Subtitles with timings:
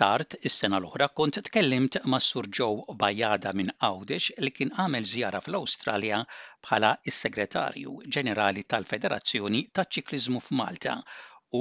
[0.00, 5.40] Tard is-sena l-oħra kont tkellimt ma' Sur Joe Bajada minn Għawdex li kien għamel żjara
[5.42, 6.20] fl-Awstralja
[6.66, 10.94] bħala is-Segretarju Ġenerali tal-Federazzjoni taċ-Ċikliżmu f'Malta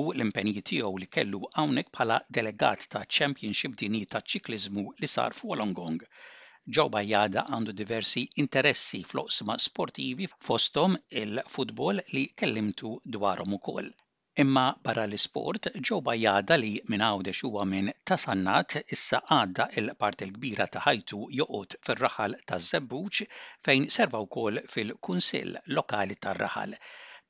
[0.02, 5.36] u l-impenji tiegħu li kellu hawnhekk bħala delegat ta' Championship Dini ta' ċikliżmu li sar
[5.40, 6.00] f'Wolongong.
[6.78, 13.92] Joe Bajada għandu diversi interessi fl-oqsma sportivi fostom il-futbol li kellimtu dwarhom ukoll.
[14.42, 20.68] Imma barra l-isport, ġoba jada li minn għawdex huwa minn tasannat issa għadda il-parti l-kbira
[20.76, 23.22] ta' ħajtu joqot fil-raħal ta' Zebbuċ
[23.70, 26.76] fejn serva wkoll fil-Kunsill Lokali tar-Raħal.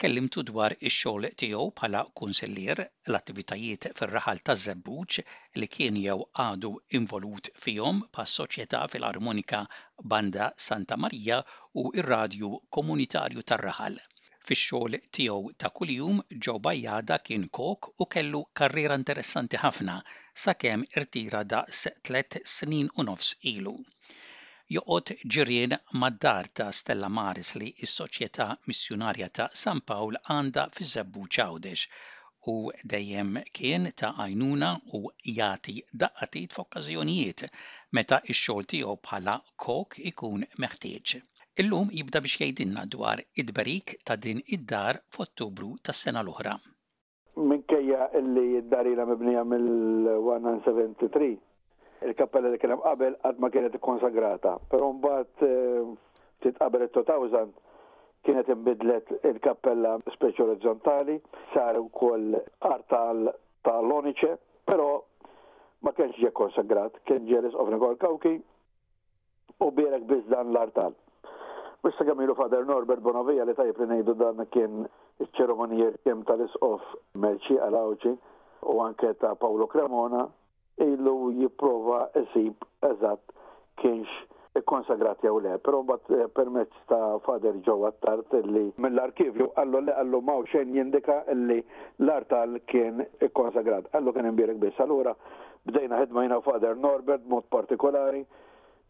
[0.03, 5.21] Kellimtu dwar ix-xogħol tiegħu bħala kunsillier l-attivitajiet fir-raħal ta' Zebbuċ
[5.63, 6.17] li kien jew
[6.48, 9.63] għadu involut fihom pas soċjetà fil-Armonika
[10.03, 11.39] Banda Santa Marija
[11.85, 14.01] u ir-Radju Komunitarju tar-Raħal.
[14.47, 19.95] Fix-xogħol tiegħu ta' kuljum Joe Bajjada kien kok u kellu karriera interessanti ħafna
[20.43, 23.73] sakemm irtira daqs tlet snin u nofs ilu.
[24.76, 31.27] Joqgħod ġirien mad-dar ta' Stella Maris li s-Soċjetà Missjonarja ta' San Pawl għandha fi żebbu
[31.37, 31.85] ċawdex
[32.55, 32.57] u
[32.95, 35.05] dejjem kien ta' għajnuna u
[35.41, 37.48] jati daqqatit f'okkażjonijiet
[37.99, 41.17] meta x-xogħol tiegħu bħala kok ikun meħtieġ.
[41.58, 46.52] Illum jibda biex jgħidilna dwar id barik ta' din id-dar f'Ottubru tas-sena l-oħra.
[47.34, 51.30] Minkejja illi d-darina mibnija mill-173,
[52.12, 55.96] il-kappella li kienem qabel għad ma kienet konsagrata, Per mbagħad eh,
[56.46, 57.50] titqabel it-2000
[58.30, 61.18] kienet imbidlet il-kappella speċi orizzontali,
[61.55, 62.38] sar ukoll
[62.78, 63.02] ta'
[63.82, 64.91] l onice però
[65.81, 68.38] ma kienx ġie konsagrat, kien ġeris ovni Nikol Kawki
[69.58, 70.94] u birek bizdan dan l-artal.
[71.88, 74.81] U issa għamilu fader Norbert Bonavija li tajb li nejdu dan kien
[75.38, 76.84] ċeremonijiet kem tal-isqof
[77.24, 78.12] Merċi Alawċi
[78.74, 80.25] u anke ta' Paolo Cremona
[80.84, 83.22] illu jiprova esib eżat
[83.79, 84.11] kienx
[84.67, 89.95] konsagrati għaw le, pero bat eh, permezz ta' fader ġowa tart li mill-arkivju għallu li
[89.95, 91.61] għallu maw xejn jindika li
[92.03, 93.00] l-artal kien
[93.38, 93.88] konsagrat.
[93.94, 94.81] Għallu kien imbirek biss.
[94.84, 95.16] Allura
[95.72, 98.25] bdejna ħedmajna fader Norbert mod partikolari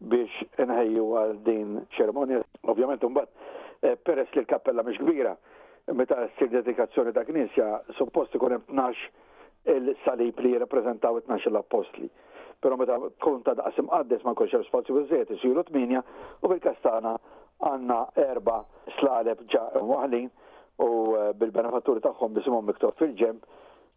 [0.00, 2.42] biex nħejju għal din ċeremonja.
[2.70, 3.46] Ovvjament, mbagħad
[3.88, 5.32] eh, peress li l-kappella mhix kbira,
[5.96, 7.66] meta ssir dedikazzjoni ta' knisja,
[7.98, 9.08] suppost ikun hemm 12
[9.88, 12.10] il-salib li jirrappreżentaw 12 l-apostli.
[12.62, 16.02] Però meta tkun ta' daqsim qaddes ma jkunx spazju bizzieti, isiru tminja
[16.42, 17.16] u bil-kastana
[17.68, 18.64] għandna erba'
[18.98, 20.28] slaleb ġa waħlin
[20.82, 20.88] u
[21.18, 23.46] eh, bil-benefatturi tagħhom bisimhom miktub fil-ġemp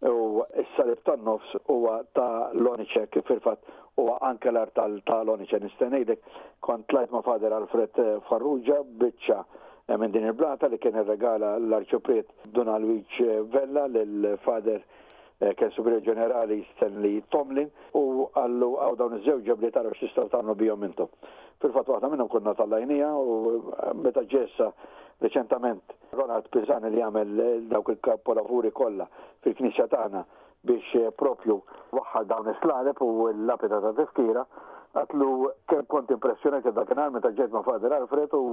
[0.10, 3.62] u s-salib ta' nofs huwa ta' l kif fil-fatt
[3.96, 6.20] huwa anke l-art ta' Lonice nistenejdek
[6.62, 9.40] kont lajt ma' fader Alfred eh, Farrugia biċċa
[9.94, 14.82] eh, minn din il-blata li kien regala l-arċupriet Don eh, Vella l fader
[15.42, 18.02] Eh, kien subri Ġenerali Stanley Tomlin u
[18.38, 21.10] għallu għaw dawn iż-żewġ ġabli taraw x'tistgħu tagħmlu bijom intom.
[21.64, 24.68] Fil-fatt waħda minnum kunna tal-lajnija u eh, meta ġessa
[25.26, 29.08] reċentament Ronald Pisani li għamel eh, dawk il-kapolavuri kollha
[29.48, 30.22] fil-knisja tagħna
[30.70, 31.58] biex propju
[31.98, 34.46] waħħal dawn is-slalep u l-lapida ta' tifkira
[35.02, 35.32] għatlu
[35.74, 38.46] kem kont impressionet da kanal meta ġed ma' Fader Alfred u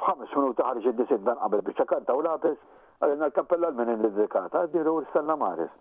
[0.00, 2.56] f'ħames minuti ħarġ id-disin dan qabel biex ċakanta u lapis
[3.04, 5.80] għalina l-kappella l-min indedikata, għaddiru l-Sallamaris.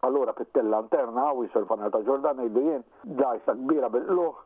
[0.00, 2.84] Allora pittel lanterna u jisir fanal ta' Ġordan jgħidu jien
[3.18, 4.38] dajsa kbira bil-luħ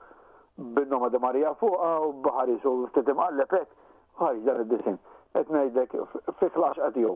[0.79, 3.77] bil noma de Marija fuqa u bħari su ftitim għallepek
[4.25, 4.99] għaj dan id-disin.
[5.43, 5.95] Et ngħidlek
[6.41, 7.13] fi klax qatiju.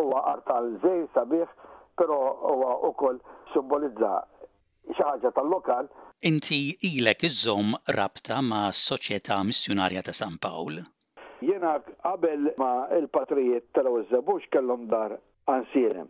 [0.00, 0.48] Huwa art
[0.86, 1.52] Zej sabiħ,
[2.00, 2.16] pero
[2.52, 3.12] huwa
[3.52, 4.12] simbolizza
[4.94, 5.92] xi ħaġa tal-lokal
[6.32, 6.62] Inti
[6.94, 10.80] ilek iż iżżomm rabta ma' Soċjetà Missjonarja ta' San Pawl.
[11.44, 11.74] Jena
[12.06, 15.18] qabel ma' il-patrijiet tal-Ozzabux kellhom dar
[15.50, 16.08] għansirem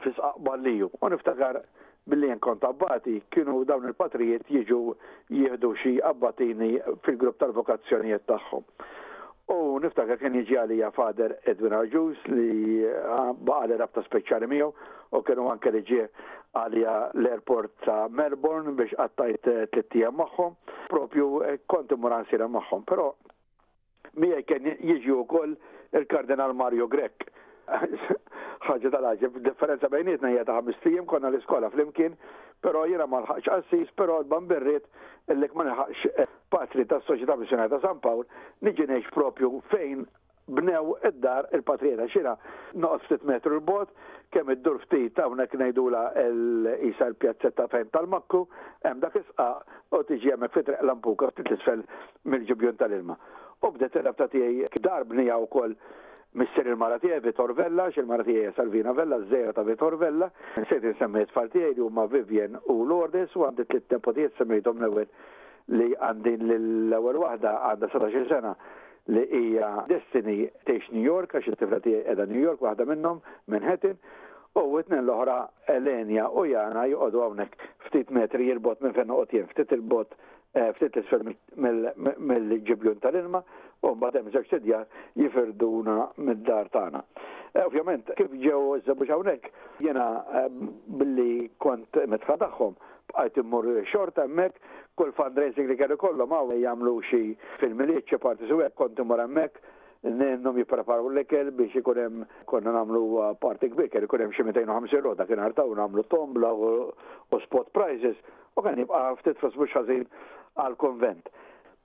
[0.00, 0.88] fis qaqballiju.
[1.02, 1.60] U niftakar
[2.06, 4.80] billi jenkont abbati kienu dawn il-patrijiet jiġu
[5.34, 6.72] jieħdu xi abbatini
[7.04, 8.64] fil-grupp tal-vokazzjonijiet tagħhom.
[9.52, 14.70] U niftakar kien jiġi għalija fader Edwin Arġus li ah, baqali rabta speċjali miegħu
[15.16, 16.04] u kienu anke ġie
[16.58, 20.54] għalija l-airport ta' Melbourne biex għattajt eh, t-tija maħħom,
[20.92, 23.10] propju eh, konti muran sira maħħom, pero
[24.20, 25.56] mija kien jiġi u koll
[25.96, 27.28] il-kardinal Mario Grek.
[28.68, 32.16] ħagġa tal ħagġa differenza bejnietna jgħata ta' konna l-iskola flimkien,
[32.62, 34.86] però jiena ma nħaqx qassis, però għadban birrit
[35.32, 38.26] l ma nħaqx eh, patri tas soċjetà Missjonarja ta' San Pawl,
[38.66, 40.04] niġi propju fejn
[40.48, 42.30] bnew id-dar il-patrieta x'ina
[42.80, 43.90] noqgħod ftit metru l-bot,
[44.32, 48.44] kemm id-dur ftit hawnhekk ngħidula l-isa l-pjazzetta fejn tal-makku,
[48.86, 51.84] hemm dak isqaq u tiġi hemmhekk fitriq l-ampuka ftit l-isfel
[52.32, 53.18] mill-ġibjun tal-ilma.
[53.60, 55.72] U bdet il-rabta tiegħi darb bnija wkoll
[56.34, 60.30] Mister il-mara e Vitor Vella, xil-mara e Salvina Vella, zera ta' Vitor Vella,
[60.60, 65.08] nsejt insemmi tfal tiegħi li huma Vivien u Lourdes u li t tempotijiet semmejthom l-ewwel
[65.78, 68.52] li għandi l-ewwel waħda għandha 17 sena
[69.08, 73.96] li hija Destiny teċ New York għax it-tifla tiegħi qiegħda New York waħda minnhom Manhattan
[74.58, 75.40] u għetnen l-oħra
[75.80, 80.12] Elenja u Jana joqogħdu hawnhekk ftit metri jirbot minn fejn noqgħod ftit il-bot
[80.52, 81.24] eh, ftit isfel
[81.56, 83.42] mill-ġibjun tal-ilma
[83.86, 84.80] u mbagħad hemm żewġ sidja
[85.18, 87.02] jifirduna mid-dar tagħna.
[87.54, 89.48] Eh, ovvjament, kif ġew iżabux hawnhekk,
[89.84, 90.08] jiena
[90.40, 90.48] eh,
[91.00, 92.74] billi kont metħa tagħhom
[93.12, 94.58] bqajt immur xorta hemmhekk,
[94.98, 97.22] kull fundraising li kellu kollhom hawn jagħmlu xi
[97.62, 99.62] fil-miliet xi parti suwek kont immur hemmhekk
[100.06, 102.20] nennom jipreparaw l-ekel biex jikunem
[102.50, 106.72] konna namlu eh, parti kbir, kien ikunem xie 250 roda kien għartaw namlu tombla u
[107.46, 108.18] spot prizes
[108.58, 110.04] u għan jibqa ftit fas mux ħazin
[110.58, 111.30] għal-konvent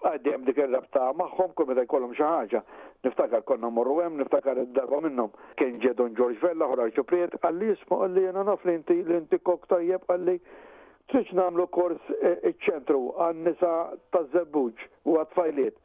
[0.10, 2.62] għaddiem dik ir-rabta magħhom kum meta jkollhom xi ħaġa.
[3.06, 7.70] Niftakar konna morru hemm, niftakar id-darba minnhom kien ġie Don George Vella ħora ċupriet għalli
[7.72, 10.36] jismu għalli jena naf li inti li inti kok tajjeb għalli
[11.12, 13.74] trix nagħmlu kors e, iċ-ċentru għan-nisa
[14.16, 15.80] ta' żebbuġ u għat-tfajliet.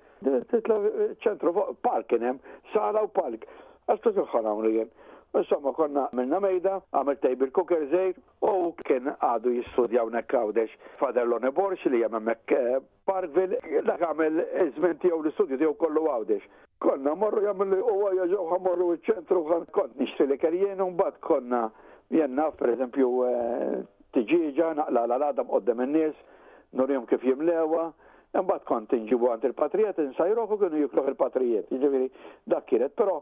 [1.22, 2.40] ċentru park kien hemm,
[2.74, 3.46] sala u park.
[3.88, 4.90] Għastu xi ħanamlu jien.
[5.36, 8.16] Insomma, konna minna mejda, għamil tajb il-kuker zejt
[8.48, 14.96] u kien għadu jistudjaw nekkawdex fader Lone Borx li jemmek eh, Parkville, dak għamil izmin
[15.02, 16.48] tijaw l-studju tijaw kollu għawdex.
[16.80, 19.44] Konna morru jgħamil li u għajja ġewħa morru il-ċentru,
[19.76, 21.66] kont nixtri li kerjenu, bat konna
[22.14, 23.74] jenna, per eżempju, eh,
[24.16, 26.26] tiġiġa, naqla l-għadam qoddem n-nis,
[26.72, 27.90] nurjum kif jimlewa,
[28.28, 31.70] Mbagħad kont inġibu għand il-patrijiet, insajroku kienu jikluħ il-patrijiet.
[31.72, 32.08] Jiġifieri
[32.52, 33.14] dak kienet, però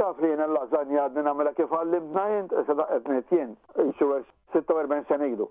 [0.00, 3.56] taf li jena l-lazanja għadni namela kif għallimna jent, issa da' etnet jien,
[3.98, 4.20] xuwer
[4.54, 5.48] 46 sena idu.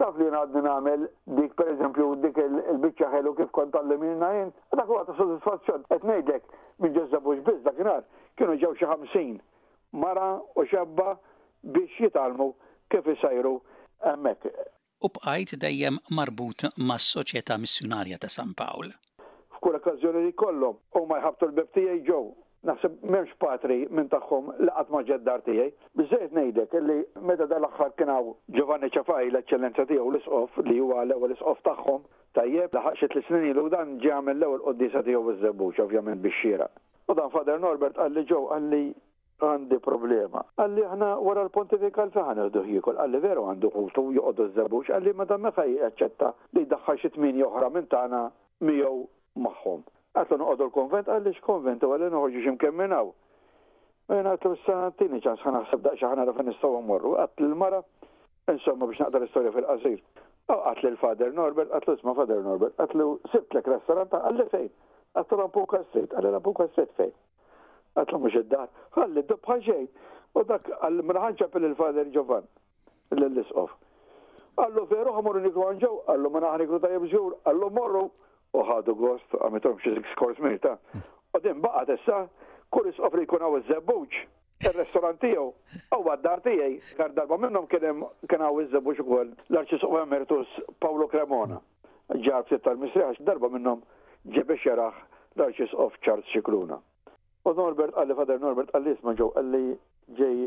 [0.00, 1.02] Taf li jena għadni namel
[1.38, 6.56] dik, per eżempju, dik il-bicċa ħelu kif kont għallimina jent, dak u għata soddisfazzjon, etnejdek
[6.86, 8.08] minn ġezzabux biz dak
[8.40, 9.38] kienu ġew xi 50
[10.06, 10.26] mara
[10.56, 11.12] u xabba
[11.76, 12.48] biex jitalmu
[12.90, 13.58] kif isajru
[14.14, 14.48] emmek.
[15.04, 18.96] U bqajt dejjem marbut mas soċjetà missjonarja ta' San Pawl
[19.62, 22.18] kull okkażjoni li kollhom u ma jħabtu l-bib ġew
[22.66, 25.70] naħseb m'hemmx patri minn taħħom laqat ġeddar tiegħi.
[25.98, 26.98] Biżejt ngħidek li
[27.28, 32.04] meta dal-axħar kienaw Giovanni Ċafaj l-eccellenza tiegħu l-isqof li huwa l ewwel isqof tagħhom
[32.38, 36.68] tajjeb laħaxet l-snin ilu dan ġamil l-ewel qoddisa tijaw bizzebuċ ovvjament bixxira.
[37.10, 38.82] U dan fader Norbert għalli ġew għalli
[39.42, 40.44] għandi problema.
[40.62, 45.26] Għalli ħna wara l-pontifikal faħan irdu jikol, għalli veru għandu għutu juqodu z-zabux, għalli ma
[45.26, 48.22] dan meħaj jaċċetta li daħħaxi tmin joħra minn tana
[48.62, 49.02] miegħu
[49.36, 49.82] magħhom.
[50.16, 53.12] Għatlu noqogħdu l-konvent għaliex konvent u għalli noħorġu ximkemminaw.
[54.12, 57.14] Jena għatlu s-sanantini ċans ħana ħseb daqxa ħana rafin nistaw morru.
[57.22, 57.80] Għatlu l-mara,
[58.52, 60.00] insomma biex naqdar istorja fil-qasir.
[60.52, 64.70] Għatlu l-fader Norbert, għatlu ma' fader Norbert, għatlu sibtlek restoranta għalli fejn.
[65.16, 67.14] Għatlu rampu Sitt, għalli rampu kasset fejn.
[67.96, 69.88] Għatlu mux id-dar, għalli d dubħaġej
[70.32, 72.46] U dak għal-mraħanċa fil fader Giovan,
[73.12, 73.72] l-lisqof.
[74.62, 78.06] Għallu veru ħamur nikru għanġaw, għallu manaħ nikru tajab ġur, għallu morru
[78.52, 80.74] u ħadu gost għamitom xie skors mejta.
[81.32, 82.18] U din baqa tessa,
[82.74, 84.20] kuris isqofri jkun għaw iż-żebbuċ,
[84.66, 85.46] il-restorantijaw,
[85.96, 89.58] u għaddartijaj, kar darba minnom kienem kien għaw iż-żebbuċ u għol l
[89.88, 90.52] u emeritus
[90.84, 91.60] Paolo Cremona,
[92.26, 93.80] ġarb tal għax, darba minnom
[94.36, 94.94] ġebe xeraħ
[95.36, 96.76] l of Charles Xikluna.
[97.44, 99.64] U Norbert għalli, fader Norbert għalli isma ġew għalli
[100.20, 100.38] ġej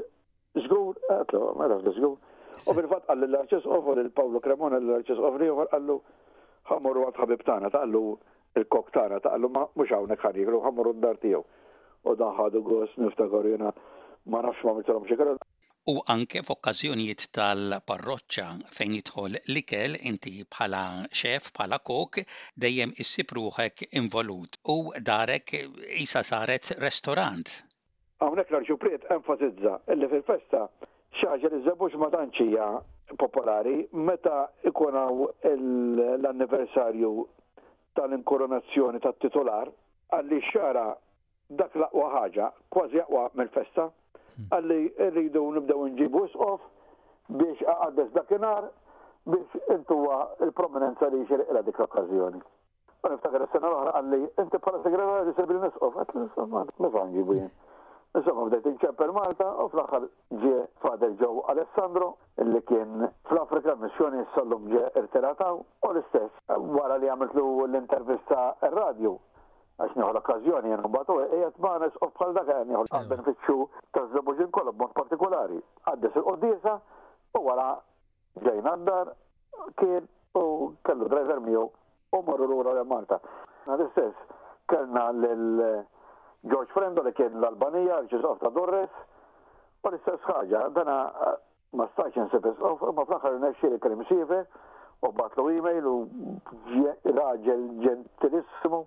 [0.58, 2.13] Zgur, għatlu, eh, ma nafdu zgur.
[2.70, 5.98] U bil-fat għallu l-arċis offer il-Pawlu Cremona l arċes offer joffer għallu
[6.72, 8.01] ħamurru għad ħabib tana, għallu
[8.62, 11.46] il-kok tana, taqallu ma mux għawnek ħaniklu, ħamurru d-dar tijaw.
[12.10, 13.72] U daħħadu għos nifta jena
[14.34, 15.38] ma nafx ma mitzolom xikra.
[15.94, 18.48] U anke f'okkażjonijiet tal-parroċċa
[18.79, 20.84] fejn jidħol l-ikel inti bħala
[21.22, 22.24] xef, bħala kok,
[22.58, 23.38] dejjem issib
[24.01, 24.58] involut.
[24.65, 24.79] U
[25.13, 25.53] darek
[26.08, 27.62] isa saret restorant.
[28.19, 30.65] Hawnhekk l-arċupriet enfasizza li fil-festa
[31.21, 32.65] xaġa li zebux ma tantxija
[33.21, 33.75] popolari
[34.09, 34.39] meta
[34.71, 35.21] ikonaw
[35.51, 37.11] l-anniversarju
[37.99, 39.71] tal-inkoronazzjoni tat-titolar
[40.17, 40.83] għalli xara
[41.61, 44.49] dak laqwa ħaġa kważi jaqwa mill-festa hmm.
[44.57, 44.79] għalli
[45.13, 46.67] rridu nibdew nġibu s-off
[47.39, 48.67] biex għaddes dakinar
[49.31, 52.43] biex intuwa il-prominenza li il dik l-okkazjoni.
[52.99, 57.51] Niftakar s-sena l-ħra għalli, inti pala segretarju s-sebri l off għatli s-sena, nifan ġibu jen.
[58.18, 60.06] Insomma, bdejt inċem per Malta u fl-axar
[60.42, 62.08] ġie fader ġew Alessandro,
[62.42, 68.39] illi kien fl-Afrika missjoni sallum ġie irtirataw, u l-istess wara li għamiltlu l-intervista
[68.74, 69.13] radio.
[69.80, 73.60] Għax nieħu l-okkazjoni jenu batu, ejat banes u bħal dak għan l-beneficju
[73.96, 75.62] ta' zabuġin b-mod partikolari.
[75.92, 76.75] Għaddis il-qoddisa
[77.39, 77.70] u wara
[78.48, 79.13] ġejn għaddar
[79.78, 80.44] kien u
[80.89, 81.70] kellu driver miegħu
[82.18, 83.22] u marru l l Malta.
[83.70, 84.28] Għad istess
[84.74, 85.86] kellna l-
[86.43, 88.93] George Frendo li kien l-Albanija, ġizof ta' Dorres,
[89.84, 91.34] pa l-istess ħagġa, dana eh,
[91.75, 94.41] ma stax nsibis, oh, ma fl-axar nesċiri kelim sive,
[95.03, 95.98] u batlu e-mail u
[97.17, 98.79] raġel ġentilissimu,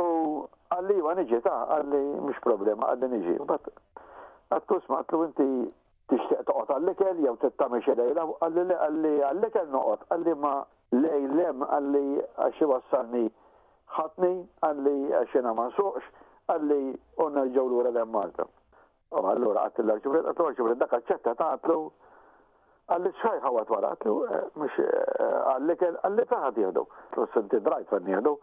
[0.00, 0.06] u
[0.78, 3.36] għalli għan iġi ta' għalli mux problema għalli niġi.
[3.50, 3.68] Bat
[4.56, 5.48] għattus ma għatlu inti
[6.12, 10.54] tixtieq toqgħod għall-ikel jew tittami xi lejla għalli għalli għall-ikel noqgħod għalli ma
[10.98, 12.02] lejlem għalli
[12.46, 13.24] għaxi wassalni
[13.96, 14.34] ħatni
[14.68, 16.12] għalli għaxi ma nsuqx
[16.46, 18.46] għalli onna ġew l-ura l Malta.
[19.14, 21.78] U għallura għat l-arċibret, għat l-arċibret, dak ċetta ta' għatlu,
[22.92, 24.98] għalli xħajħa għawat għara għatlu, eh, mux eh,
[25.54, 26.84] għalli kell, għalli ta' għad jihdu,
[27.16, 28.34] t-senti drajt għan jihdu.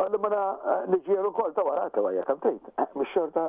[0.00, 2.46] Għalli mana eh, nġiru kol ta' għara għatlu għajja kam
[2.96, 3.46] mux xorta,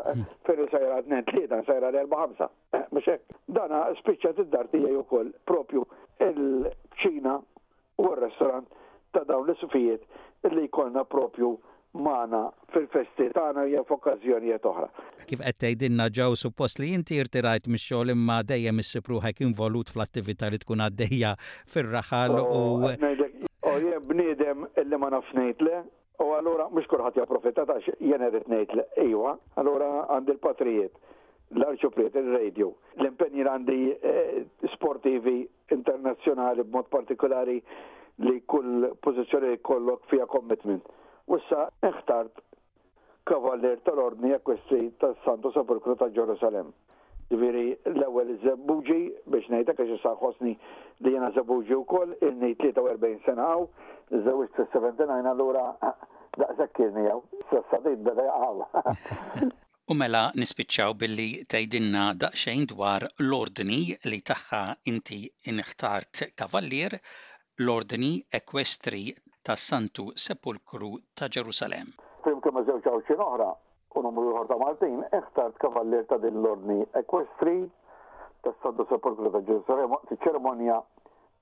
[0.48, 2.50] ferri sajra għadnen t tlieta, sajra l-erba ħamsa.
[2.96, 5.86] Mux ek, dana spicċa t-dartija ju kol, propju
[6.28, 7.38] il-ċina
[8.04, 8.68] u r restorant
[9.16, 10.04] ta' dawn l-sufijiet,
[10.48, 11.56] illi jkollna propju
[12.06, 12.40] maħna
[12.74, 14.88] fil-festi tagħna jew f'okkażjonijiet oħra.
[15.28, 20.60] Kif qed tgħidilna ġew suppost li inti irtirajt mix-xogħol imma dejjem kien involut fl-attività li
[20.64, 21.36] tkun għaddejja
[21.74, 22.62] fir-raħal oh, u.
[22.88, 25.82] U oh, jien bniedem illi ma nafnejt le,
[26.22, 31.06] u allura mhux kulħadd japprofitta ta' jien qed ngħidle le, iwa, allura għandi l-patrijiet
[31.48, 34.32] l-arċupriet, il-radio, l-impenji għandi eh,
[34.74, 37.62] sportivi internazzjonali b'mod partikolari
[38.26, 40.84] li kull pozizjoni kollok fija commitment
[41.32, 42.44] Wissa, sa iħtart
[43.30, 46.70] kavaller tal-ordni jakwessi tas-Santo Sepulkru ta' Ġerusalem.
[47.34, 49.00] Ġviri, l-ewel zebbuġi,
[49.34, 50.54] biex nejta kaxi saħħosni
[51.04, 53.66] li jena zebbuġi u koll, il-ni 43 sena għaw,
[54.28, 55.66] zewġ 79 għallura
[56.44, 58.64] daqsakkirni għaw, s-sadid bada għal.
[59.92, 65.20] U mela nispiċċaw billi tgħidilna daqsxejn dwar l-ordni li tagħha inti
[65.52, 66.96] inħtart kavallier,
[67.60, 69.08] l-ordni ekwestri
[69.48, 71.94] tas-Santu Sepulkru ta' Ġerusalem.
[72.26, 73.46] Fimke ma' żewġ awċin oħra,
[73.96, 77.54] u numru ħorta ta' Martin, iħtart kavallier ta' din l-ordni ekwestri
[78.44, 80.82] tas-Santu Sepulkru ta' Ġerusalem waqt ċeremonja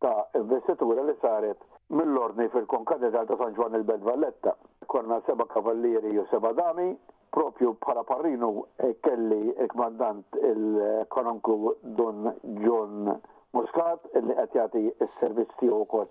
[0.06, 1.66] ta' investitura li saret
[1.98, 4.54] mill-ordni fil-konkatedral ta' San Ġwan il-Belt Valletta.
[4.92, 6.92] Korna seba kavallieri u seba dami,
[7.34, 8.54] propju bħala parrinu
[8.86, 11.58] e kelli il-kmandant e il-kononku
[11.98, 12.30] Don
[12.62, 13.10] John
[13.56, 16.08] Muscat, il-li għatjati il servizzi u wkoll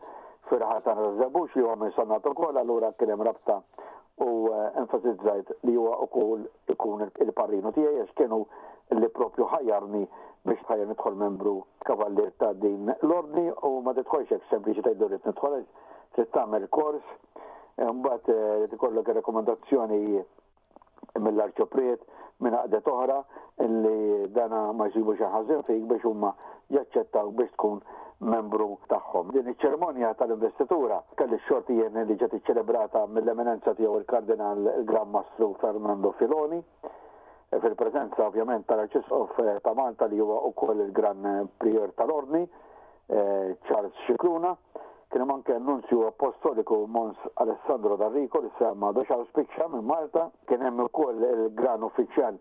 [0.50, 3.58] firħata għan li huwa minn sanat ukoll allura kien hemm rabta
[4.24, 8.42] u eh, enfasizzajt li huwa ukoll ikun il-parrinu tiegħi għax kienu
[9.00, 10.02] li propju ħajjarni
[10.44, 11.56] biex ħajjar nidħol membru
[11.88, 15.60] kavallir ta' din l-ordni u ma tidħolx hekk sempliċi tgħidu rid nidħol
[16.14, 20.22] trid tagħmel kors eh, mbagħad eh, rid ikollok rekomendazzjoni
[21.24, 22.06] mill-arċopriet
[22.42, 23.18] minn għaqda toħra
[23.64, 26.36] illi dana ma jsibu xi ħażin biex huma
[26.76, 27.80] jaċċettaw biex tkun
[28.24, 29.30] membru tagħhom.
[29.34, 36.14] Din iċ-ċeremonja tal-investitura kelli xorti jien li ġiet iċċelebrata mill-eminenza tiegħu il-Kardinal Gran Mastru Fernando
[36.18, 43.58] Filoni e fil-prezenza ovvjament tal-Arċisqof eh, ta' Malta li huwa wkoll il-Gran Prior tal-Ordni, eh,
[43.68, 44.54] Charles Xikluna,
[45.12, 50.64] kien hemm anke annunzju apostoliku Mons Alessandro Darrico li semma Doċar Spiċċa minn Malta, kien
[50.64, 52.40] hemm ukoll il-Gran Uffiċjal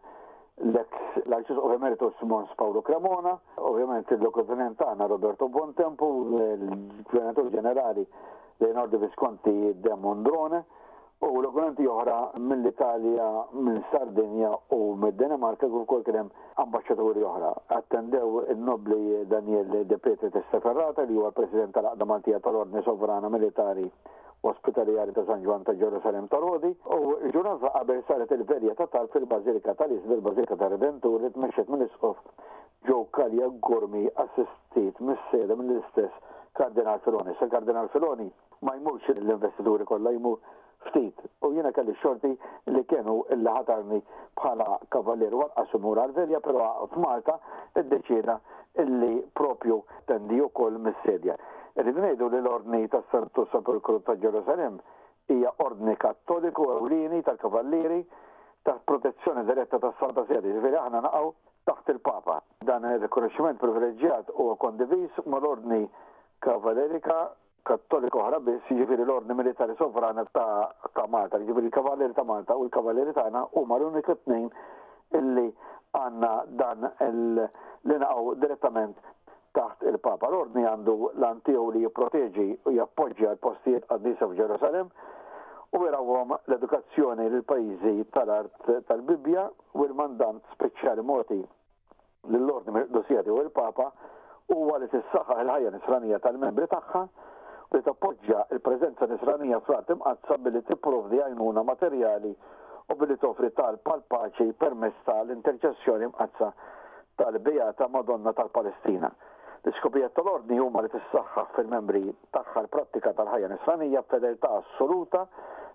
[1.24, 3.32] l-Arċis Ovemeritus Mons Paolo Cremona,
[3.72, 8.06] ovvjament il-Lokotenent tagħna Roberto Bontempo, l-Gvernatur Ġenerali
[8.62, 9.56] Leonardo Visconti
[9.88, 10.62] de Mondrone,
[11.32, 13.26] u l-okumenti oħra mill-Italja,
[13.56, 16.32] mill-Sardinja u mill denemarka kif kol kien hemm
[16.64, 17.52] ambasċaturi oħra.
[17.78, 23.86] Attendew in-nobli Daniel De Petri Testaferrata li huwa president tal-Aqda Maltija tal-Ordni Sovrana Militari
[24.44, 27.00] ospitalijari ta' San Juan ta' Ġerusalem ta' Rodi u
[27.32, 31.72] ġurnata qabel saret il-verja ta' tal fil bazilika tal-Isb bil bazilika ta' Redentur li tmexxet
[31.72, 32.20] mill iskof
[32.90, 36.20] ġo Kalja Gormi assistit mis-seda mill-istess
[36.60, 37.32] Kardinal Filoni.
[37.40, 38.28] Se Kardinal Filoni
[38.64, 40.42] ma jmurx l-investituri kollha jmur
[40.88, 42.32] ftit u jiena kelli xorti
[42.76, 44.00] li kienu illi ħatarni
[44.40, 47.36] bħala kavalleru għaqqas imur għal-verja, pero f'Malta
[47.82, 48.36] id deċina
[48.84, 49.78] illi propju
[50.12, 51.36] tendi u koll mis-sedja.
[51.80, 54.80] Rridu li l-ordni tas santu Sepolkru ta' Ġerusalem
[55.34, 58.02] hija ordni kattoliku ewlieni tal-kavalleri
[58.64, 61.34] ta' protezzjoni diretta tas Santa Sedja, ġifieri aħna naqgħu
[61.68, 62.38] taħt il-Papa.
[62.68, 65.86] Dan ir-rikonoxximent privileġġjat u ma' mal-ordni
[66.44, 67.22] Kavallerika
[67.64, 72.66] kattoliku ħra biss jiġifieri l-ordni militari sovrana ta', ta Malta, jiġifieri l-kavalleri ta' Malta u
[72.68, 74.50] l-kavalleri tagħna huma e l-unika tnejn
[75.20, 75.48] illi
[76.00, 79.00] għanna dan l-inqaw direttament
[79.54, 80.28] taħt il-Papa.
[80.34, 84.90] L-ordni għandu l-antiju li jipproteġi u jappoġġja l-postijiet qaddisa f'Ġerusalem
[85.74, 89.48] u għom l-edukazzjoni l-pajizi tal-art tal-Bibja
[89.80, 91.40] u l-mandant speċjali moti
[92.28, 93.88] l-ordni dosjati u l-Papa
[94.54, 97.08] u għalet s saħħa l-ħajja nisranija tal-membri tagħha
[97.76, 102.34] li tappoġġja il-preżenza nisranija fl-art imqazza billi tipprovdi għajnuna materjali
[102.94, 106.52] u billi toffri tal-palpaċi permess tal-interċessjoni m'qazza
[107.22, 109.10] tal-bijata Madonna tal-Palestina.
[109.64, 112.04] L-iskopija tal-ordni huma li tissaħħaħ fil-membri
[112.36, 115.24] tagħha l-prattika tal-ħajja nisranija fedeltà assoluta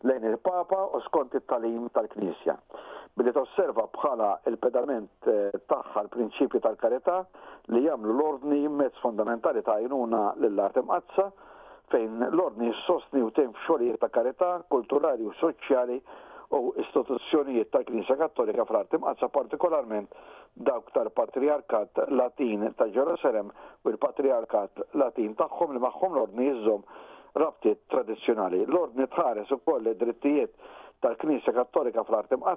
[0.06, 2.54] lejn il-Papa u skont it-talim tal-Knisja.
[3.18, 7.16] Billi tosserva bħala il-pedament eh, tagħha l-prinċipju tal-karità
[7.74, 11.28] li jagħmlu l-ordni mezz fondamentali ta' jnuna lill-art imqazza
[11.90, 15.98] fejn l-ordni sostni u temp xorijiet ta' karità, kulturali u soċjali
[16.56, 20.12] u istituzzjonijiet tal Knisja Kattolika fl-artim għazza partikolarment
[20.56, 23.50] dawk tal-Patriarkat Latin ta' Ġerusalem
[23.84, 26.86] u l-Patriarkat Latin tagħhom li magħhom l-ordni jiżżom
[27.38, 28.62] rabtiet tradizzjonali.
[28.66, 30.54] L-ordni tħares ukoll id-drittijiet
[31.04, 32.56] tal-Knisja Kattolika fl-artim ta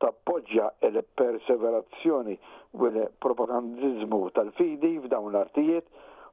[0.00, 2.36] tappoġġja il-perseverazzjoni
[2.78, 5.88] u l-propagandizmu tal-fidi f'dawn l-artijiet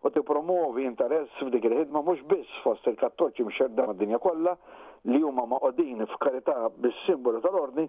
[0.06, 4.54] u tipromuovi interess f'dik il-ħidma mhux biss fost il-Kattolċi mxedda mad-dinja kollha
[5.10, 7.88] li huma maqodin f'karità bis-simbolu tal-ordni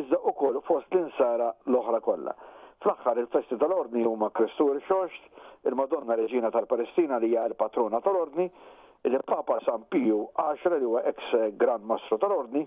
[0.00, 2.34] iżda ukoll fost l-insara l-oħra kollha.
[2.82, 5.28] Fl-aħħar il-festi tal-ordni huma Kristur Xoxt,
[5.68, 8.48] il-Madonna Reġina tal-Palestina li hija l-patruna tal-ordni,
[9.06, 11.20] il-Papa San Piju 10 li huwa ex
[11.60, 12.64] Grand Mastru tal-Ordni,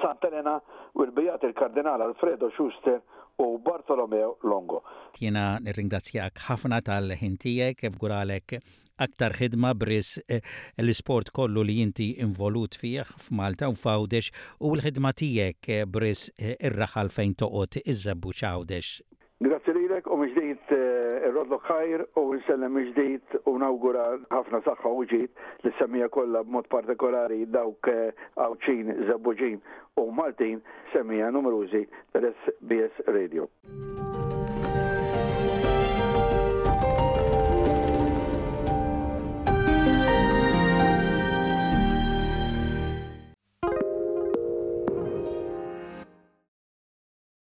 [0.00, 0.60] Sant'Elena
[0.96, 3.02] u l-Bijat il-Kardinal Alfredo Schuster
[3.42, 4.80] u Bartolomeo Longo.
[5.22, 8.58] Jena nirringrazzjak ħafna tal-ħintijek, bguralek
[9.06, 10.42] aktar ħidma bris eh,
[10.84, 16.58] l-sport kollu li jinti involut fih f'Malta u f'Għawdex u l-ħidma tijek eh, bris eh,
[16.68, 18.98] ir-raħal fejn toqot iż-żabbu xawdex
[19.64, 20.70] Grazzi u mġdijt
[21.28, 26.40] irrodlok eh, ħajr u nsellem mġdijt u nawgura ħafna saħħa u ġid li semmija kollha
[26.46, 27.90] b'mod partikolari dawk
[28.40, 29.60] għawċin, eh, zabbuġin
[30.00, 30.64] u Maltin
[30.94, 31.84] semmija numruzi
[32.16, 33.50] tal-SBS Radio.